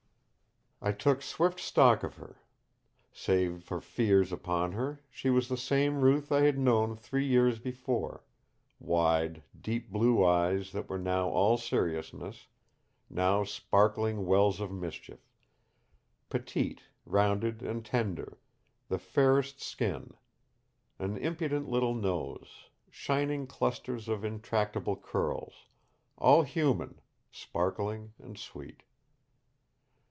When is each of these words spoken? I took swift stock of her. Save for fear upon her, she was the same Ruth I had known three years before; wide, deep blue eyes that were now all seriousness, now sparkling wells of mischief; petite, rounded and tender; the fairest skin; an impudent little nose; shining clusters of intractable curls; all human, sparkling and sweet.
I 0.83 0.91
took 0.91 1.21
swift 1.21 1.59
stock 1.59 2.01
of 2.01 2.15
her. 2.15 2.41
Save 3.13 3.61
for 3.63 3.81
fear 3.81 4.23
upon 4.33 4.71
her, 4.71 5.03
she 5.11 5.29
was 5.29 5.47
the 5.47 5.55
same 5.55 6.01
Ruth 6.01 6.31
I 6.31 6.41
had 6.41 6.57
known 6.57 6.95
three 6.97 7.23
years 7.27 7.59
before; 7.59 8.23
wide, 8.79 9.43
deep 9.61 9.91
blue 9.91 10.25
eyes 10.25 10.71
that 10.71 10.89
were 10.89 10.97
now 10.97 11.29
all 11.29 11.59
seriousness, 11.59 12.47
now 13.11 13.43
sparkling 13.43 14.25
wells 14.25 14.59
of 14.59 14.71
mischief; 14.71 15.19
petite, 16.29 16.81
rounded 17.05 17.61
and 17.61 17.85
tender; 17.85 18.39
the 18.87 18.97
fairest 18.97 19.61
skin; 19.61 20.15
an 20.97 21.15
impudent 21.15 21.69
little 21.69 21.93
nose; 21.93 22.69
shining 22.89 23.45
clusters 23.45 24.09
of 24.09 24.25
intractable 24.25 24.95
curls; 24.95 25.67
all 26.17 26.41
human, 26.41 26.99
sparkling 27.31 28.13
and 28.17 28.39
sweet. 28.39 28.81